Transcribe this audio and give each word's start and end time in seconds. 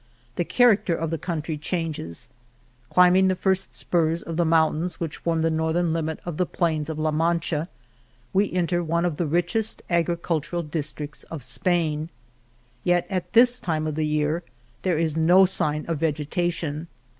The 0.35 0.43
character 0.43 0.95
of 0.95 1.11
the 1.11 1.19
country 1.19 1.59
changes. 1.59 2.27
Climbing 2.89 3.27
the 3.27 3.35
first 3.35 3.75
spurs 3.75 4.23
of 4.23 4.35
the 4.35 4.43
mountains 4.45 4.99
which 4.99 5.17
form 5.17 5.43
the 5.43 5.51
northern 5.51 5.93
limit 5.93 6.19
of 6.25 6.37
the 6.37 6.45
plains 6.47 6.89
of 6.89 6.97
La 6.97 7.11
Mancha, 7.11 7.69
we 8.33 8.51
enter 8.51 8.83
one 8.83 9.05
of 9.05 9.17
the 9.17 9.27
richest 9.27 9.83
agricultural 9.91 10.63
districts 10.63 11.21
of 11.25 11.43
Spain. 11.43 12.09
Yet 12.83 13.05
at 13.11 13.33
this 13.33 13.61
"9 13.61 13.61
El 13.61 13.61
Toboso 13.61 13.61
time 13.83 13.87
of 13.89 13.93
the 13.95 14.07
year 14.07 14.43
there 14.81 14.97
is 14.97 15.15
no 15.15 15.45
sign 15.45 15.85
of 15.85 15.99
vegeta 15.99 16.51
tion. 16.51 16.87